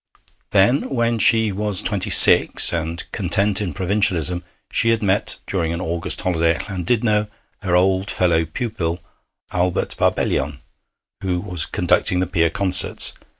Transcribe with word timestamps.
Then, 0.49 0.89
when 0.89 1.19
she 1.19 1.51
was 1.51 1.83
twenty 1.83 2.09
six, 2.09 2.73
and 2.73 3.03
content 3.11 3.61
in 3.61 3.71
provincialism, 3.71 4.43
she 4.71 4.89
had 4.89 5.03
met 5.03 5.37
during 5.45 5.73
an 5.73 5.79
August 5.79 6.19
holiday 6.21 6.55
at 6.55 6.67
Llandudno 6.69 7.27
her 7.61 7.75
old 7.75 8.09
fellow 8.09 8.43
pupil, 8.45 8.99
Albert 9.51 9.95
Barbellion, 9.97 10.57
who 11.21 11.39
was 11.39 11.67
conducting 11.67 12.19
the 12.19 12.25
Pier 12.25 12.49
concerts. 12.49 13.13